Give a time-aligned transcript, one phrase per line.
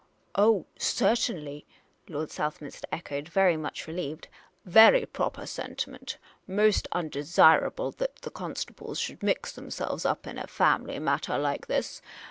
[0.45, 1.67] "Oh, certainly,"
[2.09, 4.25] Lord Southminster echoed, much re lieved."
[4.79, 6.17] Very propah sentiment!
[6.47, 12.01] Most undCvSirable that the constables should mix themselves up in a family mattah like this.